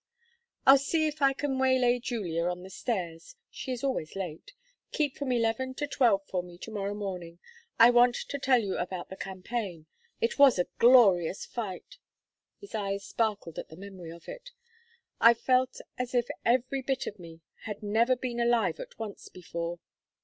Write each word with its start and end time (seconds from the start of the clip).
"I'll 0.65 0.79
see 0.79 1.05
if 1.05 1.21
I 1.21 1.33
can 1.33 1.59
waylay 1.59 1.99
Julia 1.99 2.45
on 2.47 2.63
the 2.63 2.71
stairs; 2.71 3.35
she 3.51 3.71
is 3.71 3.83
always 3.83 4.15
late. 4.15 4.53
Keep 4.93 5.15
from 5.15 5.31
eleven 5.31 5.75
to 5.75 5.85
twelve 5.85 6.25
for 6.25 6.41
me 6.41 6.57
to 6.57 6.71
morrow 6.71 6.95
morning. 6.95 7.37
I 7.77 7.91
want 7.91 8.15
to 8.15 8.39
tell 8.39 8.57
you 8.63 8.79
about 8.79 9.09
the 9.09 9.15
campaign. 9.15 9.85
It 10.19 10.39
was 10.39 10.57
a 10.57 10.65
glorious 10.79 11.45
fight!" 11.45 11.99
His 12.59 12.73
eyes 12.73 13.05
sparkled 13.05 13.59
at 13.59 13.69
the 13.69 13.77
memory 13.77 14.09
of 14.09 14.27
it. 14.27 14.49
"I 15.19 15.35
felt 15.35 15.79
as 15.99 16.15
if 16.15 16.25
every 16.43 16.81
bit 16.81 17.05
of 17.05 17.19
me 17.19 17.41
had 17.65 17.83
never 17.83 18.15
been 18.15 18.39
alive 18.39 18.79
at 18.79 18.97
once 18.97 19.29
before. 19.29 19.77